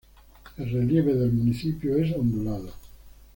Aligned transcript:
El 0.57 0.71
relieve 0.71 1.13
del 1.13 1.31
municipio 1.31 1.95
es 1.95 2.11
ondulado. 2.15 2.73